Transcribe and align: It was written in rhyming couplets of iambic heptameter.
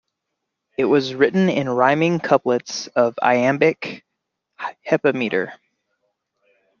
It 0.79 0.85
was 0.85 1.13
written 1.13 1.47
in 1.47 1.69
rhyming 1.69 2.19
couplets 2.19 2.87
of 2.95 3.13
iambic 3.21 4.03
heptameter. 4.89 5.53